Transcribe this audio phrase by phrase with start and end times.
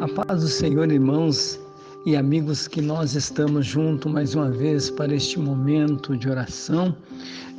[0.00, 1.58] A paz do Senhor, irmãos
[2.06, 6.94] e amigos, que nós estamos juntos mais uma vez para este momento de oração,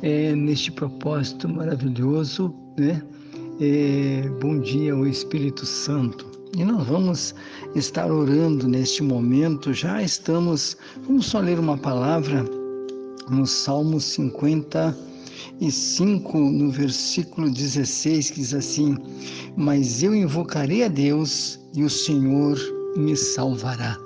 [0.00, 3.02] é, neste propósito maravilhoso, né?
[3.60, 6.24] É, bom dia ao Espírito Santo.
[6.56, 7.34] E nós vamos
[7.76, 12.42] estar orando neste momento, já estamos, vamos só ler uma palavra
[13.28, 15.09] no Salmo 50
[15.60, 18.96] e 5, no versículo 16, que diz assim:
[19.56, 22.58] Mas eu invocarei a Deus e o Senhor
[22.96, 23.98] me salvará.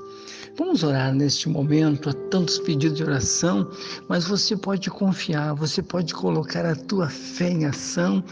[0.56, 3.68] Vamos orar neste momento, há tantos pedidos de oração,
[4.08, 8.22] mas você pode confiar, você pode colocar a tua fé em ação,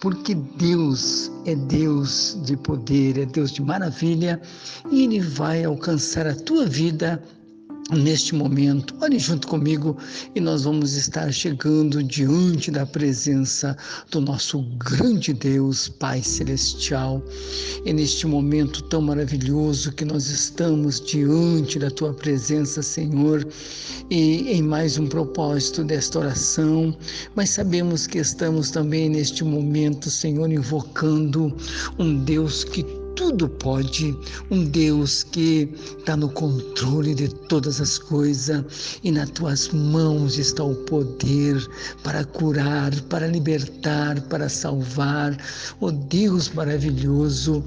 [0.00, 4.40] porque Deus é Deus de poder, é Deus de maravilha,
[4.92, 7.20] e Ele vai alcançar a tua vida
[7.90, 8.94] neste momento.
[9.00, 9.96] Olhe junto comigo
[10.34, 13.76] e nós vamos estar chegando diante da presença
[14.10, 17.22] do nosso grande Deus, Pai Celestial.
[17.84, 23.46] E neste momento tão maravilhoso que nós estamos diante da tua presença, Senhor,
[24.10, 26.96] e em mais um propósito desta oração,
[27.34, 31.54] mas sabemos que estamos também neste momento, Senhor, invocando
[31.98, 34.18] um Deus que tudo pode,
[34.50, 38.64] um Deus que está no controle de todas as coisas
[39.04, 41.64] e nas tuas mãos está o poder
[42.02, 45.36] para curar, para libertar, para salvar.
[45.80, 47.62] O oh Deus maravilhoso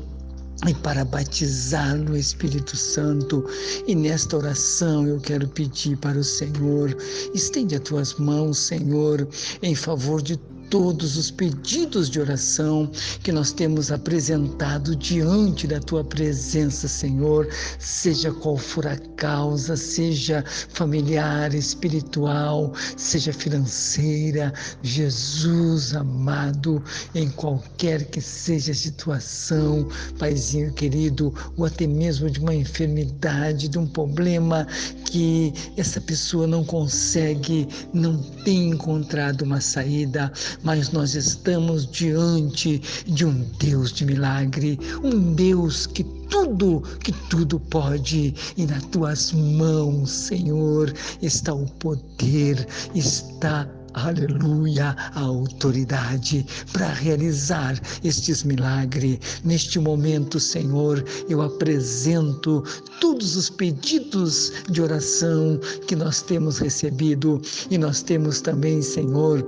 [0.68, 3.46] e para batizar no Espírito Santo.
[3.88, 6.98] E nesta oração eu quero pedir para o Senhor,
[7.34, 9.26] estende as tuas mãos, Senhor,
[9.62, 10.38] em favor de
[10.70, 12.90] todos os pedidos de oração
[13.24, 17.48] que nós temos apresentado diante da tua presença, Senhor,
[17.80, 28.22] seja qual for a causa, seja familiar, espiritual, seja financeira, Jesus amado, em qualquer que
[28.22, 34.68] seja a situação, Paizinho querido, ou até mesmo de uma enfermidade, de um problema
[35.16, 40.30] que essa pessoa não consegue, não tem encontrado uma saída,
[40.62, 47.62] mas nós estamos diante de um Deus de milagre, um Deus que tudo, que tudo
[47.62, 53.66] pode, e nas tuas mãos, Senhor, está o poder, está
[53.96, 59.20] aleluia, a autoridade para realizar estes milagres.
[59.44, 62.64] Neste momento, Senhor, eu apresento
[63.00, 69.48] todos os pedidos de oração que nós temos recebido e nós temos também, Senhor,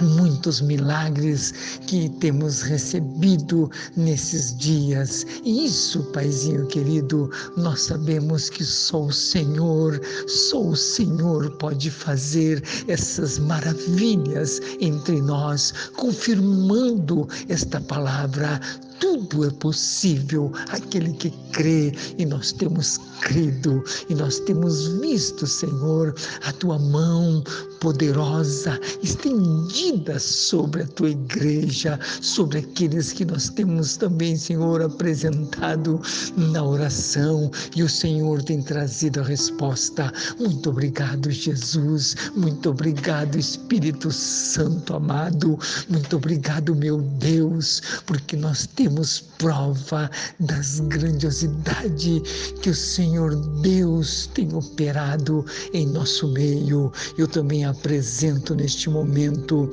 [0.00, 5.26] muitos milagres que temos recebido nesses dias.
[5.44, 12.62] E isso, Paizinho querido, nós sabemos que só o Senhor, só o Senhor pode fazer
[12.86, 18.60] essas maravilhas entre nós, confirmando esta palavra
[19.00, 26.14] tudo é possível aquele que crê, e nós temos crido, e nós temos visto, Senhor,
[26.44, 27.42] a tua mão
[27.80, 36.00] poderosa estendida sobre a tua igreja, sobre aqueles que nós temos também, Senhor, apresentado
[36.36, 40.12] na oração, e o Senhor tem trazido a resposta.
[40.38, 42.16] Muito obrigado, Jesus.
[42.34, 45.58] Muito obrigado, Espírito Santo amado.
[45.88, 50.10] Muito obrigado, meu Deus, porque nós temos temos prova
[50.40, 52.22] das grandiosidade
[52.62, 55.44] que o Senhor Deus tem operado
[55.74, 56.90] em nosso meio.
[57.18, 59.70] Eu também apresento neste momento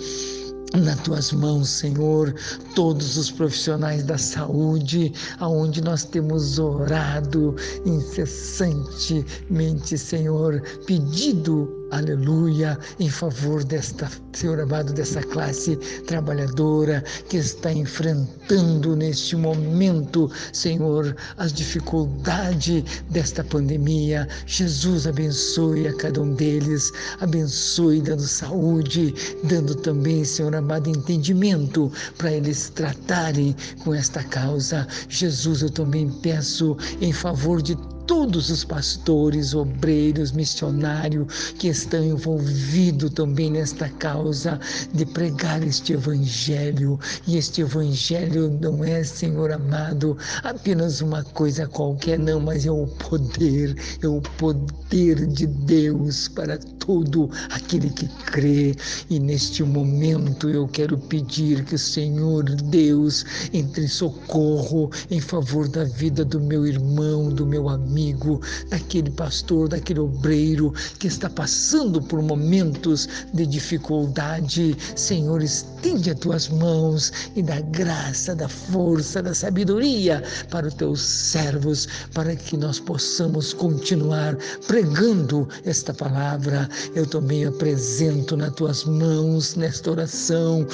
[0.74, 2.36] nas tuas mãos, Senhor,
[2.76, 7.56] todos os profissionais da saúde, aonde nós temos orado
[7.86, 15.76] incessantemente, Senhor, pedido aleluia, em favor desta, Senhor amado, dessa classe
[16.08, 24.28] trabalhadora que está enfrentando neste momento, Senhor, as dificuldades desta pandemia.
[24.46, 26.92] Jesus abençoe a cada um deles,
[27.22, 29.14] abençoe dando saúde,
[29.44, 34.88] dando também, Senhor amado, entendimento para eles tratarem com esta causa.
[35.10, 37.78] Jesus, eu também peço em favor de
[38.08, 44.60] todos os pastores, obreiros, missionários que estão envolvidos também nesta causa
[44.94, 47.00] de pregar este evangelho.
[47.28, 52.88] E este evangelho não é, Senhor amado, apenas uma coisa qualquer, não, mas é o
[52.88, 58.76] poder, é o poder de Deus para todo aquele que crê.
[59.10, 65.68] E neste momento eu quero pedir que o Senhor Deus entre em socorro em favor
[65.68, 72.02] da vida do meu irmão, do meu amigo, daquele pastor, daquele obreiro que está passando
[72.02, 74.78] por momentos de dificuldade.
[74.96, 81.02] Senhor, estende as tuas mãos e dá graça, da força, da sabedoria para os teus
[81.02, 84.38] servos, para que nós possamos continuar
[84.68, 86.70] pregando esta palavra.
[86.96, 90.66] Eu também apresento nas tuas mãos nesta oração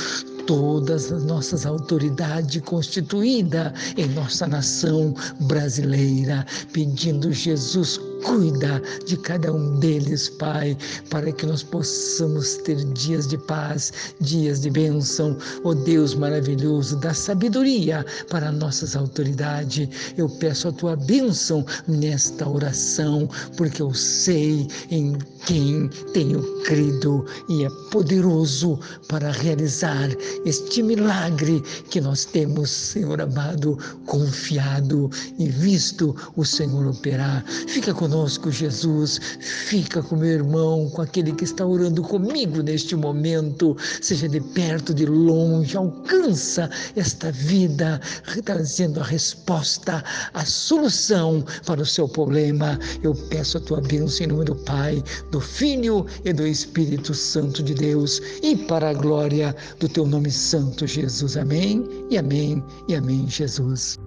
[0.48, 9.80] todas as nossas autoridades constituídas em nossa nação brasileira, pedindo Jesus Cuida de cada um
[9.80, 10.78] deles, Pai,
[11.10, 15.36] para que nós possamos ter dias de paz, dias de bênção.
[15.64, 20.14] Ó oh Deus maravilhoso, da sabedoria para nossas autoridades.
[20.18, 23.28] Eu peço a tua bênção nesta oração,
[23.58, 25.18] porque eu sei em
[25.48, 30.10] quem tenho crido e é poderoso para realizar
[30.46, 35.10] este milagre que nós temos, Senhor amado, confiado
[35.40, 37.44] e visto o Senhor operar.
[37.68, 39.20] Fica conosco conosco, Jesus.
[39.40, 44.94] Fica com meu irmão, com aquele que está orando comigo neste momento, seja de perto,
[44.94, 48.02] de longe, alcança esta vida,
[48.44, 50.04] trazendo a resposta,
[50.34, 52.78] a solução para o seu problema.
[53.02, 57.64] Eu peço a tua bênção em nome do Pai, do Filho e do Espírito Santo
[57.64, 61.38] de Deus e para a glória do teu nome santo, Jesus.
[61.38, 63.98] Amém e amém e amém, Jesus.